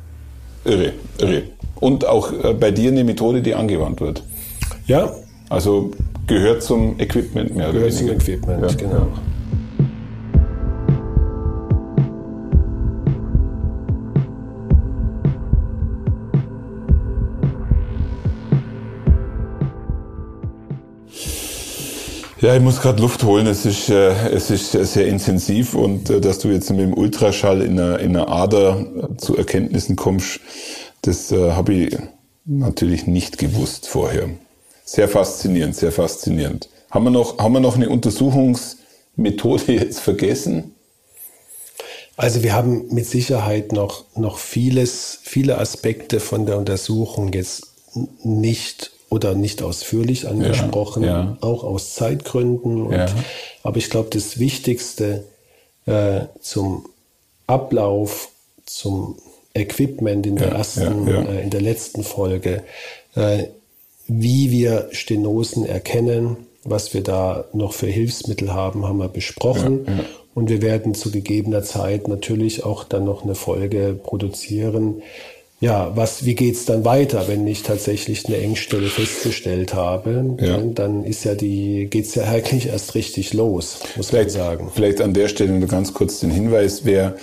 [0.64, 1.43] Irre, irre.
[1.81, 4.23] Und auch bei dir eine Methode, die angewandt wird.
[4.87, 5.12] Ja.
[5.51, 5.91] Also
[6.29, 8.15] gehört zum Equipment mehr gehört oder weniger.
[8.15, 8.77] Gehört zum Equipment, ja.
[8.77, 9.09] genau.
[22.41, 23.49] Ja, ich muss gerade Luft holen.
[23.49, 27.61] Es ist, äh, es ist sehr intensiv und äh, dass du jetzt mit dem Ultraschall
[27.61, 28.87] in einer, in einer Ader
[29.19, 30.41] zu Erkenntnissen kommst,
[31.03, 31.99] das äh, habe ich
[32.47, 34.31] natürlich nicht gewusst vorher.
[34.90, 36.68] Sehr faszinierend, sehr faszinierend.
[36.90, 40.74] Haben wir noch, haben wir noch eine Untersuchungsmethode jetzt vergessen?
[42.16, 47.68] Also wir haben mit Sicherheit noch, noch vieles, viele Aspekte von der Untersuchung jetzt
[48.24, 51.37] nicht oder nicht ausführlich angesprochen, ja, ja.
[51.40, 52.83] auch aus Zeitgründen.
[52.87, 53.07] Und, ja.
[53.62, 55.22] Aber ich glaube, das Wichtigste
[55.87, 56.88] äh, zum
[57.46, 58.31] Ablauf,
[58.66, 59.18] zum
[59.55, 62.64] Equipment in der ersten, äh, in der letzten Folge
[63.14, 63.44] äh,
[64.11, 69.85] wie wir Stenosen erkennen, was wir da noch für Hilfsmittel haben, haben wir besprochen.
[69.87, 70.05] Ja, ja.
[70.35, 75.03] Und wir werden zu gegebener Zeit natürlich auch dann noch eine Folge produzieren.
[75.61, 80.37] Ja, was, wie geht's dann weiter, wenn ich tatsächlich eine Engstelle festgestellt habe?
[80.40, 80.59] Ja.
[80.59, 84.70] Dann ist ja die, geht's ja eigentlich erst richtig los, muss vielleicht, man sagen.
[84.75, 87.16] Vielleicht an der Stelle nur ganz kurz den Hinweis, wer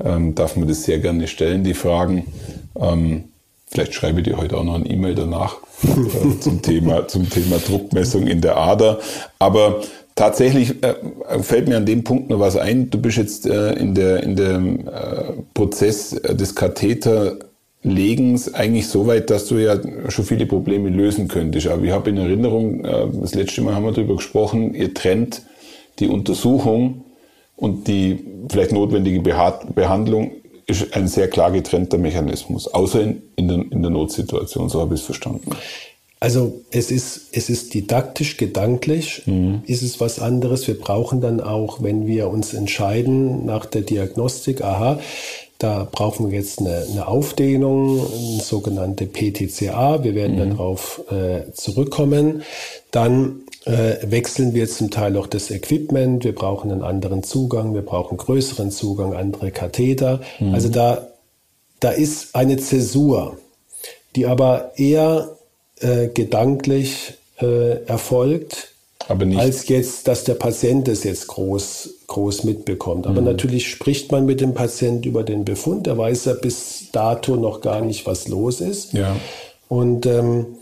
[0.03, 2.27] ähm, darf man das sehr gerne stellen, die Fragen.
[2.79, 3.23] Ähm,
[3.67, 7.57] vielleicht schreibe ich dir heute auch noch ein E-Mail danach äh, zum, Thema, zum Thema
[7.59, 8.99] Druckmessung in der Ader.
[9.39, 9.81] Aber
[10.15, 10.95] tatsächlich äh,
[11.41, 12.89] fällt mir an dem Punkt noch was ein.
[12.89, 14.91] Du bist jetzt äh, in der in dem äh,
[15.53, 17.37] Prozess des Katheter
[17.83, 19.77] Legens eigentlich so weit, dass du ja
[20.09, 21.67] schon viele Probleme lösen könntest.
[21.67, 25.43] Aber ich habe in Erinnerung, äh, das letzte Mal haben wir darüber gesprochen, ihr trennt
[25.99, 27.03] die Untersuchung
[27.55, 30.31] und die vielleicht notwendige Behandlung
[30.65, 34.95] ist ein sehr klar getrennter Mechanismus, außer in, in, der, in der Notsituation, so habe
[34.95, 35.51] ich es verstanden.
[36.23, 39.61] Also es ist, es ist didaktisch, gedanklich, mhm.
[39.65, 40.65] ist es was anderes.
[40.67, 45.01] Wir brauchen dann auch, wenn wir uns entscheiden nach der Diagnostik, aha,
[45.63, 50.03] Da brauchen wir jetzt eine, eine Aufdehnung, eine sogenannte PTCA.
[50.03, 50.49] Wir werden mhm.
[50.49, 52.43] darauf äh, zurückkommen.
[52.91, 56.25] Dann äh, wechseln wir zum Teil auch das Equipment.
[56.25, 60.19] Wir brauchen einen anderen Zugang, wir brauchen größeren Zugang, andere Katheter.
[60.41, 60.53] Mhm.
[60.53, 61.07] Also da,
[61.79, 63.37] da ist eine Zäsur,
[64.17, 65.37] die aber eher
[65.79, 67.13] äh, gedanklich
[69.09, 73.07] äh, erfolgt, als jetzt, dass der Patient es jetzt groß, groß mitbekommt.
[73.07, 73.27] Aber mhm.
[73.27, 75.87] natürlich spricht man mit dem Patient über den Befund.
[75.87, 78.93] Er weiß ja bis dato noch gar nicht, was los ist.
[78.93, 79.15] Ja.
[79.67, 80.57] Und ähm,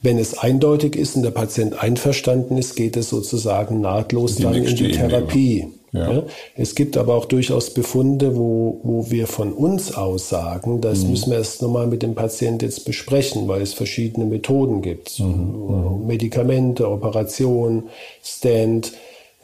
[0.00, 4.54] wenn es eindeutig ist und der Patient einverstanden ist, geht es sozusagen nahtlos die dann
[4.54, 5.68] in die Therapie.
[5.92, 6.12] Ja.
[6.12, 6.22] Ja.
[6.54, 11.10] Es gibt aber auch durchaus Befunde, wo, wo wir von uns aus sagen, das mhm.
[11.10, 15.18] müssen wir erst nochmal mit dem Patienten jetzt besprechen, weil es verschiedene Methoden gibt.
[15.18, 16.06] Mhm.
[16.06, 17.84] Medikamente, Operation,
[18.22, 18.92] Stand.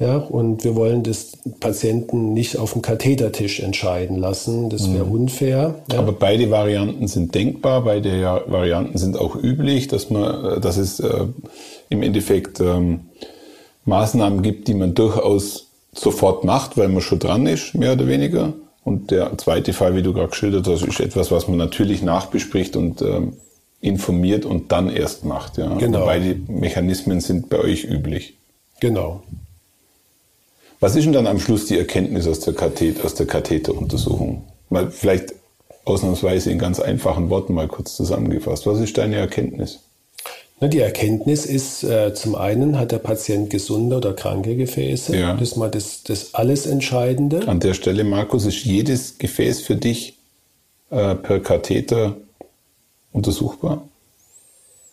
[0.01, 4.69] Ja, und wir wollen das Patienten nicht auf dem Kathetertisch entscheiden lassen.
[4.69, 5.13] Das wäre mhm.
[5.13, 5.77] unfair.
[5.93, 6.01] Ja.
[6.01, 11.27] Aber beide Varianten sind denkbar, beide Varianten sind auch üblich, dass man, dass es äh,
[11.91, 13.03] im Endeffekt ähm,
[13.85, 18.53] Maßnahmen gibt, die man durchaus sofort macht, weil man schon dran ist, mehr oder weniger.
[18.85, 22.77] Und der zweite Fall, wie du gerade geschildert hast, ist etwas, was man natürlich nachbespricht
[22.77, 23.35] und ähm,
[23.81, 25.59] informiert und dann erst macht.
[25.59, 25.75] Ja.
[25.75, 26.05] Genau.
[26.05, 28.35] beide Mechanismen sind bei euch üblich.
[28.81, 29.23] Genau.
[30.81, 34.45] Was ist denn dann am Schluss die Erkenntnis aus der, Kathet aus der Katheteruntersuchung?
[34.69, 35.35] Mal vielleicht
[35.85, 38.67] ausnahmsweise in ganz einfachen Worten mal kurz zusammengefasst.
[38.67, 39.81] Was ist deine Erkenntnis?
[40.69, 45.17] Die Erkenntnis ist, äh, zum einen hat der Patient gesunde oder kranke Gefäße.
[45.17, 45.33] Ja.
[45.35, 47.47] Das ist mal das, das alles Entscheidende.
[47.49, 50.19] An der Stelle, Markus, ist jedes Gefäß für dich
[50.91, 52.17] äh, per Katheter
[53.13, 53.89] untersuchbar?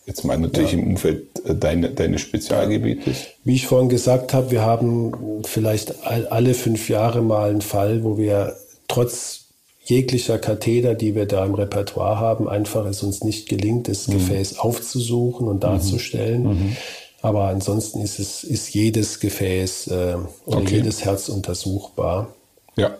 [0.06, 0.78] Jetzt mal natürlich ja.
[0.78, 3.12] im Umfeld äh, deine, deine Spezialgebiete.
[3.44, 8.18] Wie ich vorhin gesagt habe, wir haben vielleicht alle fünf Jahre mal einen Fall, wo
[8.18, 8.56] wir
[8.88, 9.41] trotz
[9.84, 14.14] jeglicher Katheter, die wir da im Repertoire haben, einfach es uns nicht gelingt, das mhm.
[14.14, 16.42] Gefäß aufzusuchen und darzustellen.
[16.42, 16.48] Mhm.
[16.48, 16.76] mhm.
[17.24, 20.76] Aber ansonsten ist es ist jedes Gefäß äh, oder okay.
[20.76, 22.34] jedes Herz untersuchbar.
[22.76, 22.96] Ja.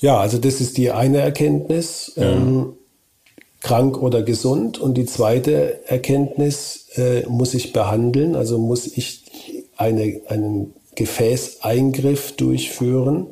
[0.00, 2.12] Ja, also das ist die eine Erkenntnis.
[2.16, 2.32] Ja.
[2.32, 2.72] Ähm,
[3.62, 4.78] krank oder gesund.
[4.78, 9.22] Und die zweite Erkenntnis, äh, muss ich behandeln, also muss ich
[9.76, 13.26] eine, einen Gefäßeingriff durchführen,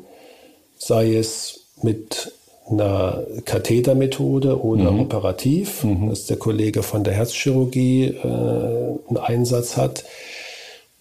[0.78, 2.32] sei es mit
[2.70, 5.00] einer Kathetermethode oder mhm.
[5.00, 6.08] operativ, mhm.
[6.10, 10.04] dass der Kollege von der Herzchirurgie äh, einen Einsatz hat.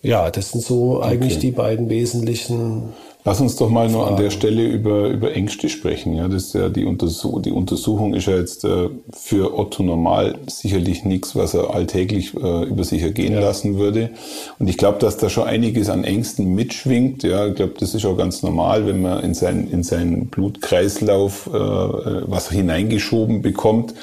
[0.02, 1.10] Ja, das sind so okay.
[1.10, 2.94] eigentlich die beiden wesentlichen
[3.30, 6.16] Lass uns doch mal nur an der Stelle über, über Ängste sprechen.
[6.16, 10.40] Ja, das ist ja die, Untersuch die Untersuchung ist ja jetzt äh, für Otto Normal
[10.48, 13.40] sicherlich nichts, was er alltäglich äh, über sich ergehen ja.
[13.40, 14.10] lassen würde.
[14.58, 17.22] Und ich glaube, dass da schon einiges an Ängsten mitschwingt.
[17.22, 21.52] Ja, ich glaube, das ist auch ganz normal, wenn man in seinen, in seinen Blutkreislauf
[21.54, 23.94] äh, was hineingeschoben bekommt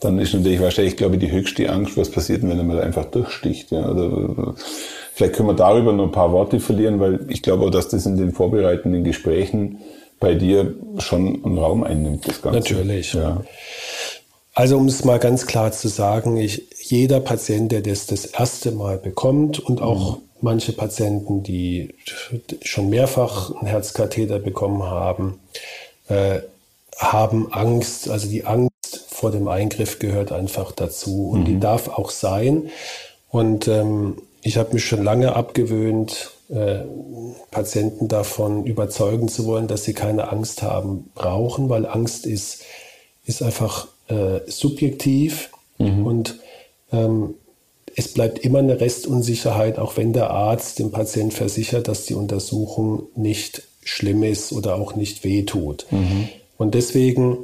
[0.00, 3.04] dann ist natürlich wahrscheinlich, glaube ich, die höchste Angst, was passiert, wenn er mal einfach
[3.04, 3.70] durchsticht.
[3.70, 4.56] Ja, oder,
[5.14, 8.06] Vielleicht können wir darüber noch ein paar Worte verlieren, weil ich glaube auch, dass das
[8.06, 9.78] in den vorbereitenden Gesprächen
[10.20, 12.58] bei dir schon einen Raum einnimmt, das Ganze.
[12.60, 13.12] Natürlich.
[13.12, 13.42] Ja.
[14.54, 18.70] Also um es mal ganz klar zu sagen, ich, jeder Patient, der das das erste
[18.70, 20.22] Mal bekommt und auch mhm.
[20.40, 21.94] manche Patienten, die
[22.62, 25.40] schon mehrfach einen Herzkatheter bekommen haben,
[26.08, 26.40] äh,
[26.98, 28.08] haben Angst.
[28.08, 31.44] Also die Angst vor dem Eingriff gehört einfach dazu und mhm.
[31.44, 32.70] die darf auch sein.
[33.30, 36.80] Und ähm, ich habe mich schon lange abgewöhnt, äh,
[37.50, 42.62] Patienten davon überzeugen zu wollen, dass sie keine Angst haben brauchen, weil Angst ist,
[43.24, 46.06] ist einfach äh, subjektiv mhm.
[46.06, 46.38] und
[46.92, 47.34] ähm,
[47.94, 53.04] es bleibt immer eine Restunsicherheit, auch wenn der Arzt dem Patient versichert, dass die Untersuchung
[53.14, 55.86] nicht schlimm ist oder auch nicht wehtut.
[55.90, 56.28] Mhm.
[56.56, 57.38] Und deswegen,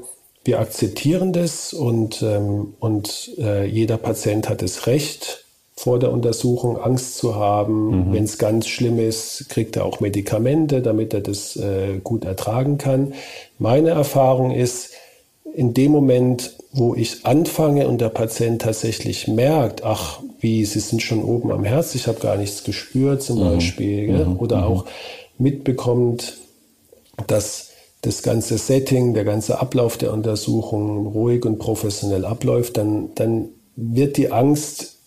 [0.44, 5.44] wir akzeptieren das und, ähm, und äh, jeder Patient hat das Recht,
[5.78, 8.08] vor der Untersuchung Angst zu haben.
[8.08, 8.12] Mhm.
[8.12, 12.78] Wenn es ganz schlimm ist, kriegt er auch Medikamente, damit er das äh, gut ertragen
[12.78, 13.14] kann.
[13.60, 14.90] Meine Erfahrung ist,
[15.54, 21.00] in dem Moment, wo ich anfange und der Patient tatsächlich merkt, ach, wie, Sie sind
[21.00, 23.54] schon oben am Herz, ich habe gar nichts gespürt zum mhm.
[23.54, 24.36] Beispiel, mhm.
[24.40, 24.64] oder mhm.
[24.64, 24.84] auch
[25.38, 26.38] mitbekommt,
[27.28, 33.50] dass das ganze Setting, der ganze Ablauf der Untersuchung ruhig und professionell abläuft, dann, dann
[33.76, 34.97] wird die Angst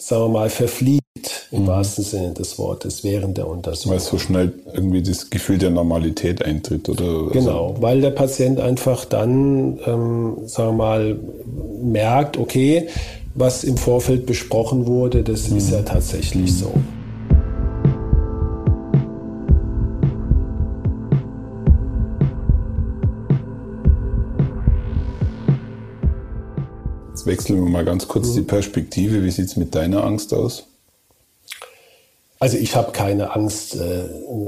[0.00, 1.02] sagen wir mal, verfliegt
[1.50, 1.66] im mhm.
[1.66, 3.92] wahrsten Sinne des Wortes während der Untersuchung.
[3.92, 7.04] Weil so schnell irgendwie das Gefühl der Normalität eintritt, oder?
[7.04, 11.18] Also genau, also weil der Patient einfach dann, ähm, sagen wir mal,
[11.82, 12.88] merkt, okay,
[13.34, 15.58] was im Vorfeld besprochen wurde, das mhm.
[15.58, 16.72] ist ja tatsächlich so.
[27.26, 28.34] Wechseln wir mal ganz kurz mhm.
[28.34, 29.24] die Perspektive.
[29.24, 30.64] Wie sieht es mit deiner Angst aus?
[32.38, 34.04] Also ich habe keine Angst äh,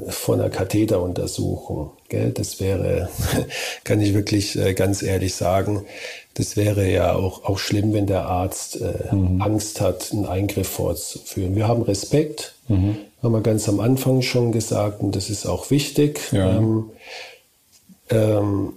[0.09, 1.93] vor einer Katheteruntersuchung.
[2.09, 2.33] Gell?
[2.33, 3.09] Das wäre,
[3.85, 5.87] kann ich wirklich äh, ganz ehrlich sagen,
[6.35, 9.41] das wäre ja auch, auch schlimm, wenn der Arzt äh, mhm.
[9.41, 11.57] Angst hat, einen Eingriff vorzuführen.
[11.57, 12.97] Wir haben Respekt, mhm.
[13.23, 16.21] haben wir ganz am Anfang schon gesagt, und das ist auch wichtig.
[16.31, 16.59] Ja.
[16.59, 16.91] Ähm,
[18.11, 18.75] ähm,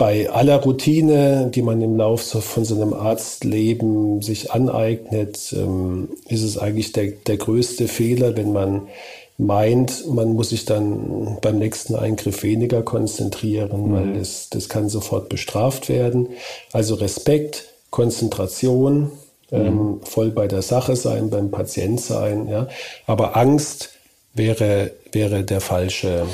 [0.00, 6.42] bei aller Routine, die man im Laufe von so einem Arztleben sich aneignet, ähm, ist
[6.42, 8.88] es eigentlich der, der größte Fehler, wenn man
[9.36, 13.92] meint, man muss sich dann beim nächsten Eingriff weniger konzentrieren, mhm.
[13.92, 16.28] weil das, das kann sofort bestraft werden.
[16.72, 19.10] Also Respekt, Konzentration,
[19.52, 20.00] ähm, mhm.
[20.02, 22.68] voll bei der Sache sein, beim Patient sein, ja.
[23.06, 23.90] Aber Angst
[24.32, 26.24] wäre, wäre der falsche,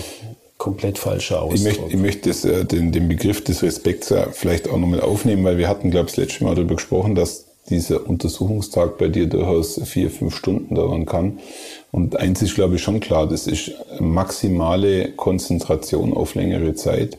[0.59, 1.59] komplett falscher Ausdruck.
[1.59, 5.45] Ich möchte, ich möchte das, äh, den, den Begriff des Respekts vielleicht auch nochmal aufnehmen,
[5.45, 9.27] weil wir hatten, glaube ich, das letzte Mal darüber gesprochen, dass dieser Untersuchungstag bei dir
[9.27, 11.39] durchaus vier, fünf Stunden dauern kann.
[11.91, 17.19] Und eins ist, glaube ich, schon klar, das ist maximale Konzentration auf längere Zeit,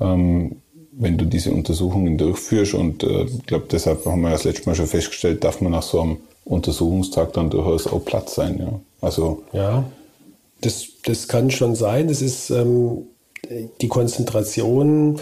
[0.00, 0.56] ähm,
[0.92, 2.74] wenn du diese Untersuchungen durchführst.
[2.74, 5.82] Und äh, ich glaube, deshalb haben wir das letzte Mal schon festgestellt, darf man nach
[5.82, 8.58] so einem Untersuchungstag dann durchaus auch Platz sein.
[8.58, 8.80] Ja.
[9.00, 9.84] Also ja.
[10.60, 12.08] Das, das kann schon sein.
[12.08, 13.06] Es ist ähm,
[13.80, 15.20] die Konzentration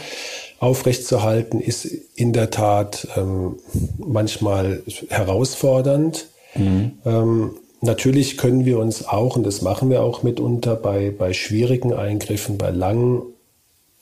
[0.59, 3.57] aufrechtzuerhalten, ist in der Tat ähm,
[3.98, 6.27] manchmal herausfordernd.
[6.55, 6.92] Mhm.
[7.05, 11.92] Ähm, natürlich können wir uns auch, und das machen wir auch mitunter, bei, bei schwierigen
[11.92, 13.22] Eingriffen, bei langen,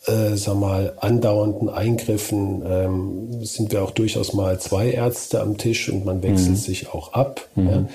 [0.07, 5.91] äh, sag mal, andauernden Eingriffen, ähm, sind wir auch durchaus mal zwei Ärzte am Tisch
[5.91, 6.57] und man wechselt mhm.
[6.57, 7.47] sich auch ab.
[7.55, 7.69] Mhm.
[7.69, 7.89] Ja.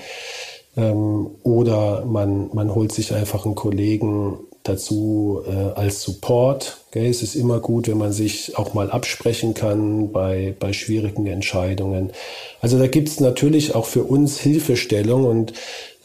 [0.76, 6.78] Ähm, oder man, man holt sich einfach einen Kollegen dazu äh, als Support.
[6.92, 7.10] Gell?
[7.10, 12.12] Es ist immer gut, wenn man sich auch mal absprechen kann bei, bei schwierigen Entscheidungen.
[12.60, 15.52] Also da gibt es natürlich auch für uns Hilfestellung und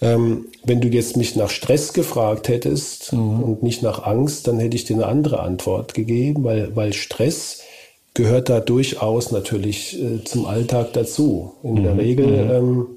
[0.02, 3.44] ähm, wenn du jetzt mich nach Stress gefragt hättest mhm.
[3.44, 7.62] und nicht nach Angst, dann hätte ich dir eine andere Antwort gegeben, weil, weil Stress
[8.14, 11.54] gehört da durchaus natürlich äh, zum Alltag dazu.
[11.64, 11.84] In mhm.
[11.84, 12.52] der Regel mhm.
[12.52, 12.88] ähm,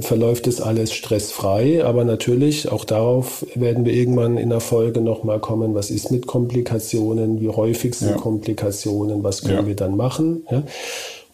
[0.00, 5.40] verläuft es alles stressfrei, aber natürlich auch darauf werden wir irgendwann in der Folge nochmal
[5.40, 8.16] kommen, was ist mit Komplikationen, wie häufig sind ja.
[8.16, 9.66] Komplikationen, was können ja.
[9.66, 10.46] wir dann machen.
[10.50, 10.62] Ja?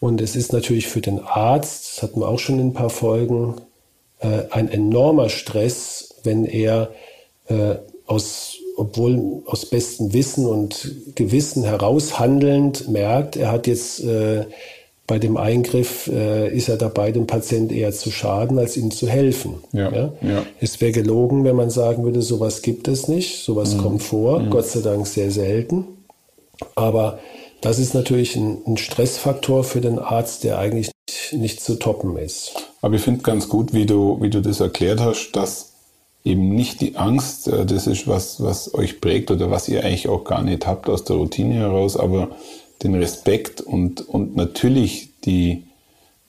[0.00, 2.90] Und es ist natürlich für den Arzt, das hatten wir auch schon in ein paar
[2.90, 3.54] Folgen,
[4.18, 6.90] äh, ein enormer Stress, wenn er
[7.46, 14.46] äh, aus, obwohl aus bestem Wissen und Gewissen heraushandelnd merkt, er hat jetzt äh,
[15.10, 19.08] bei dem Eingriff äh, ist er dabei, dem Patient eher zu schaden, als ihm zu
[19.08, 19.56] helfen.
[19.72, 20.12] Ja, ja?
[20.22, 20.46] ja.
[20.60, 23.78] Es wäre gelogen, wenn man sagen würde, sowas gibt es nicht, sowas mhm.
[23.78, 24.50] kommt vor, mhm.
[24.50, 25.84] Gott sei Dank sehr selten.
[26.76, 27.18] Aber
[27.60, 32.16] das ist natürlich ein, ein Stressfaktor für den Arzt, der eigentlich nicht, nicht zu toppen
[32.16, 32.52] ist.
[32.80, 35.72] Aber ich finde ganz gut, wie du, wie du das erklärt hast, dass
[36.24, 40.08] eben nicht die Angst, äh, das ist was, was euch prägt oder was ihr eigentlich
[40.08, 42.28] auch gar nicht habt aus der Routine heraus, aber
[42.82, 45.64] den Respekt und, und natürlich die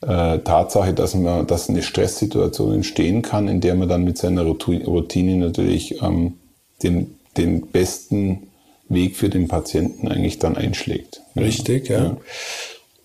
[0.01, 4.43] äh, Tatsache, dass man, dass eine Stresssituation entstehen kann, in der man dann mit seiner
[4.43, 6.39] Routine natürlich ähm,
[6.83, 8.47] den, den besten
[8.89, 11.21] Weg für den Patienten eigentlich dann einschlägt.
[11.35, 12.03] Richtig, ja.
[12.03, 12.17] ja.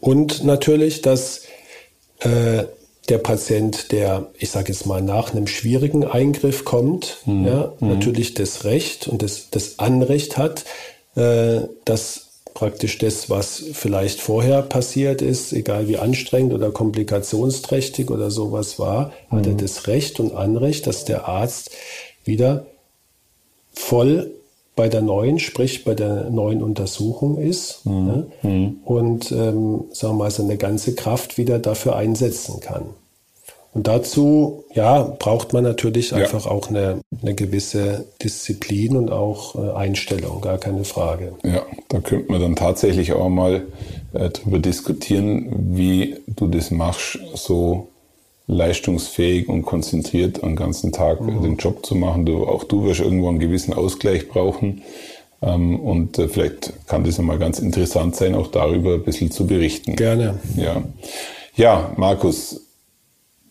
[0.01, 1.43] Und natürlich, dass
[2.21, 2.65] äh,
[3.09, 7.47] der Patient, der, ich sage jetzt mal, nach einem schwierigen Eingriff kommt, mhm.
[7.47, 7.89] ja, mhm.
[7.89, 10.65] natürlich das Recht und das, das Anrecht hat,
[11.15, 12.26] äh, dass
[12.57, 19.12] praktisch das, was vielleicht vorher passiert ist, egal wie anstrengend oder komplikationsträchtig oder sowas war,
[19.31, 19.37] mhm.
[19.37, 19.59] hat er mhm.
[19.59, 21.71] das Recht und Anrecht, dass der Arzt
[22.25, 22.64] wieder
[23.75, 24.31] voll
[24.75, 28.07] bei der neuen, sprich bei der neuen Untersuchung ist mhm.
[28.07, 28.27] Ne?
[28.42, 28.77] Mhm.
[28.87, 32.87] und ähm, sagen wir mal seine ganze Kraft wieder dafür einsetzen kann.
[33.77, 36.17] Und dazu, ja, braucht man natürlich ja.
[36.17, 41.35] einfach auch eine, eine, gewisse Disziplin und auch äh, Einstellung, gar keine Frage.
[41.45, 41.61] Ja,
[41.91, 43.67] da könnte man dann tatsächlich auch mal
[44.15, 47.88] äh, darüber diskutieren, wie du das machst, so
[48.46, 51.42] leistungsfähig und konzentriert am ganzen Tag mhm.
[51.42, 52.25] den Job zu machen.
[52.25, 54.81] Du, auch du wirst irgendwo einen gewissen Ausgleich brauchen.
[55.42, 59.46] Ähm, und äh, vielleicht kann das einmal ganz interessant sein, auch darüber ein bisschen zu
[59.46, 59.96] berichten.
[59.96, 60.38] Gerne.
[60.57, 60.83] Ja,
[61.57, 62.63] ja Markus,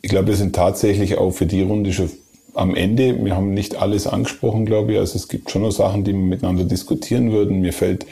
[0.06, 2.12] ich glaube, wir sind tatsächlich auch für die Runde schon
[2.54, 3.26] am Ende.
[3.26, 5.00] Wir haben nicht alles angesprochen, glaube ich.
[5.00, 7.60] Also es gibt schon noch Sachen, die wir miteinander diskutieren würden.
[7.60, 8.06] Mir fällt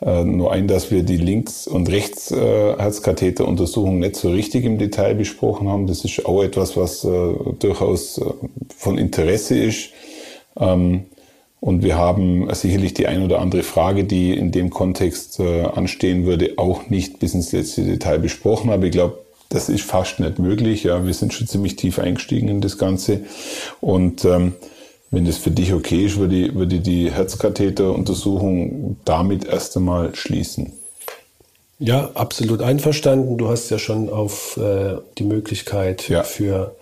[0.00, 5.14] äh, nur ein, dass wir die Links- und Rechtsherzkatheteruntersuchung äh, nicht so richtig im Detail
[5.14, 5.86] besprochen haben.
[5.86, 8.24] Das ist auch etwas, was äh, durchaus äh,
[8.76, 9.90] von Interesse ist.
[10.58, 11.04] Ähm,
[11.60, 16.26] Und wir haben sicherlich die ein oder andere Frage, die in dem Kontext äh, anstehen
[16.26, 18.70] würde, auch nicht bis ins letzte Detail besprochen.
[18.70, 20.84] Aber ich glaube, das ist fast nicht möglich.
[20.84, 23.20] Ja, wir sind schon ziemlich tief eingestiegen in das Ganze.
[23.80, 24.54] Und ähm,
[25.10, 30.14] wenn das für dich okay ist, würde ich, würde ich die Herzkatheteruntersuchung damit erst einmal
[30.14, 30.72] schließen.
[31.78, 33.38] Ja, absolut einverstanden.
[33.38, 36.24] Du hast ja schon auf äh, die Möglichkeit ja.
[36.24, 36.74] für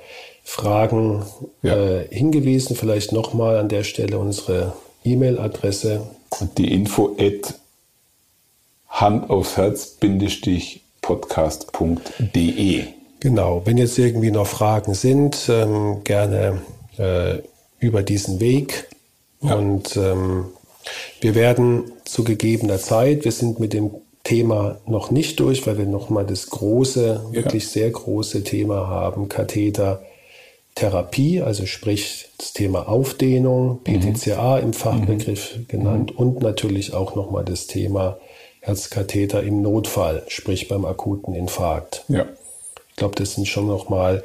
[0.42, 1.24] Fragen
[1.62, 1.76] ja.
[1.76, 2.76] äh, hingewiesen.
[2.76, 4.72] Vielleicht nochmal an der Stelle unsere
[5.04, 6.06] E-Mail-Adresse.
[6.56, 7.54] Die info at
[8.88, 9.98] Hand aufs Herz
[11.06, 12.84] podcast.de.
[13.20, 16.60] Genau, wenn jetzt irgendwie noch Fragen sind, ähm, gerne
[16.98, 17.38] äh,
[17.78, 18.88] über diesen Weg.
[19.40, 19.54] Ja.
[19.54, 20.46] Und ähm,
[21.20, 23.92] wir werden zu gegebener Zeit, wir sind mit dem
[24.24, 27.32] Thema noch nicht durch, weil wir nochmal das große, ja.
[27.32, 30.02] wirklich sehr große Thema haben, Katheter
[30.74, 34.62] Therapie, also sprich das Thema Aufdehnung, PTCA mhm.
[34.64, 35.68] im Fachbegriff mhm.
[35.68, 36.18] genannt mhm.
[36.18, 38.18] und natürlich auch nochmal das Thema
[38.66, 42.04] Herzkatheter im Notfall, sprich beim akuten Infarkt.
[42.08, 42.26] Ja.
[42.90, 44.24] Ich glaube, das sind schon nochmal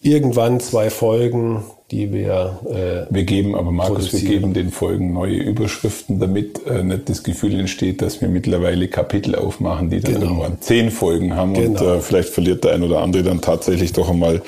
[0.00, 2.60] irgendwann zwei Folgen, die wir.
[2.64, 7.24] Äh, wir geben aber, Markus, wir geben den Folgen neue Überschriften, damit äh, nicht das
[7.24, 10.26] Gefühl entsteht, dass wir mittlerweile Kapitel aufmachen, die dann genau.
[10.26, 11.80] irgendwann zehn Folgen haben genau.
[11.80, 14.42] und äh, vielleicht verliert der ein oder andere dann tatsächlich doch einmal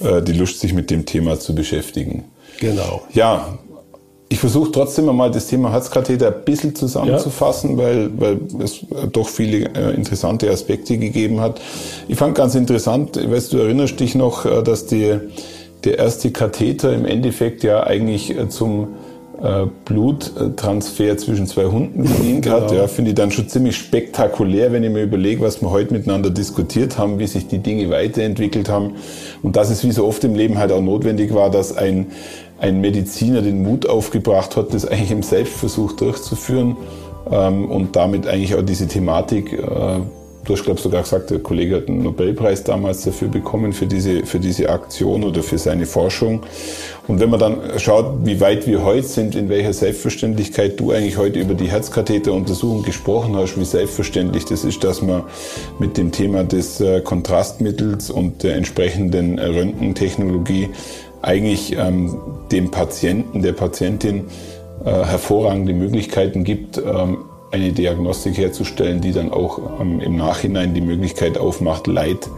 [0.00, 2.24] äh, die Lust, sich mit dem Thema zu beschäftigen.
[2.60, 3.02] Genau.
[3.12, 3.58] Ja,
[4.34, 7.84] ich versuche trotzdem einmal das Thema Herzkatheter ein bisschen zusammenzufassen, ja.
[7.84, 11.60] weil, weil es doch viele äh, interessante Aspekte gegeben hat.
[12.08, 15.20] Ich fand ganz interessant, weißt du, erinnerst dich noch, äh, dass die,
[15.84, 18.88] der erste Katheter im Endeffekt ja eigentlich äh, zum
[19.40, 22.62] äh, Bluttransfer zwischen zwei Hunden gedient genau.
[22.62, 22.72] hat.
[22.72, 26.30] Ja, finde ich dann schon ziemlich spektakulär, wenn ich mir überlege, was wir heute miteinander
[26.30, 28.94] diskutiert haben, wie sich die Dinge weiterentwickelt haben
[29.42, 32.06] und dass es wie so oft im Leben halt auch notwendig war, dass ein,
[32.64, 36.78] ein Mediziner den Mut aufgebracht hat, das eigentlich im Selbstversuch durchzuführen
[37.30, 40.00] ähm, und damit eigentlich auch diese Thematik äh,
[40.44, 43.86] Du hast, glaube ich, sogar gesagt, der Kollege hat einen Nobelpreis damals dafür bekommen, für
[43.86, 46.42] diese, für diese Aktion oder für seine Forschung.
[47.08, 51.16] Und wenn man dann schaut, wie weit wir heute sind, in welcher Selbstverständlichkeit du eigentlich
[51.16, 55.22] heute über die Herzkatheteruntersuchung gesprochen hast, wie selbstverständlich das ist, dass man
[55.78, 60.68] mit dem Thema des äh, Kontrastmittels und der entsprechenden Röntgentechnologie
[61.24, 62.16] eigentlich ähm,
[62.52, 64.24] dem Patienten, der Patientin
[64.84, 67.18] äh, hervorragende Möglichkeiten gibt, ähm,
[67.50, 72.28] eine Diagnostik herzustellen, die dann auch ähm, im Nachhinein die Möglichkeit aufmacht, Leid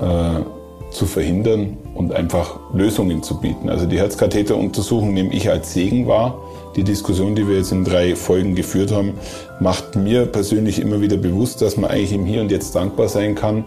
[0.00, 3.68] äh, zu verhindern und einfach Lösungen zu bieten.
[3.68, 6.38] Also die Herzkatheteruntersuchung nehme ich als Segen wahr.
[6.76, 9.14] Die Diskussion, die wir jetzt in drei Folgen geführt haben,
[9.60, 13.34] macht mir persönlich immer wieder bewusst, dass man eigentlich im Hier und Jetzt dankbar sein
[13.34, 13.64] kann,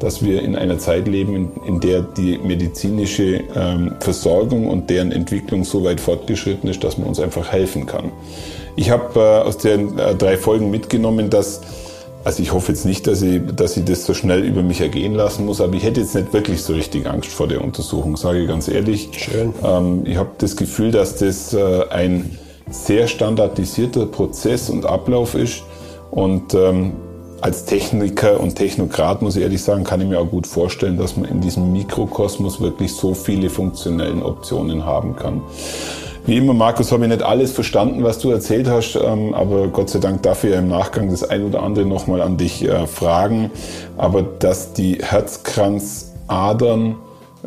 [0.00, 5.12] dass wir in einer Zeit leben, in, in der die medizinische ähm, Versorgung und deren
[5.12, 8.10] Entwicklung so weit fortgeschritten ist, dass man uns einfach helfen kann.
[8.74, 11.60] Ich habe äh, aus den äh, drei Folgen mitgenommen, dass,
[12.24, 15.14] also ich hoffe jetzt nicht, dass ich, dass ich das so schnell über mich ergehen
[15.14, 18.40] lassen muss, aber ich hätte jetzt nicht wirklich so richtig Angst vor der Untersuchung, sage
[18.40, 19.10] ich ganz ehrlich.
[19.12, 19.54] Schön.
[19.64, 22.38] Ähm, ich habe das Gefühl, dass das äh, ein
[22.70, 25.62] sehr standardisierter Prozess und Ablauf ist
[26.10, 26.92] und ähm,
[27.40, 31.16] als Techniker und Technokrat muss ich ehrlich sagen, kann ich mir auch gut vorstellen, dass
[31.16, 35.42] man in diesem Mikrokosmos wirklich so viele funktionellen Optionen haben kann.
[36.26, 39.88] Wie immer, Markus, habe ich nicht alles verstanden, was du erzählt hast, ähm, aber Gott
[39.88, 43.50] sei Dank darf ich im Nachgang das ein oder andere nochmal an dich äh, fragen.
[43.96, 46.96] Aber dass die Herzkranzadern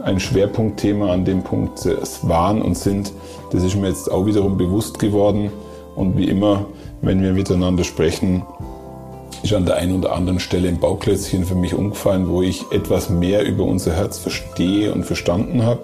[0.03, 1.85] ein Schwerpunktthema an dem Punkt
[2.23, 3.11] waren und sind,
[3.51, 5.51] das ist mir jetzt auch wiederum bewusst geworden.
[5.95, 6.65] Und wie immer,
[7.01, 8.43] wenn wir miteinander sprechen,
[9.43, 13.09] ist an der einen oder anderen Stelle ein Bauklötzchen für mich umgefallen, wo ich etwas
[13.09, 15.81] mehr über unser Herz verstehe und verstanden habe.